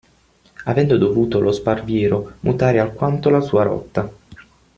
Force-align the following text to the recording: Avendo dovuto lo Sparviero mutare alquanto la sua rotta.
Avendo 0.63 0.97
dovuto 0.97 1.39
lo 1.39 1.51
Sparviero 1.51 2.37
mutare 2.39 2.79
alquanto 2.79 3.29
la 3.29 3.39
sua 3.39 3.61
rotta. 3.61 4.11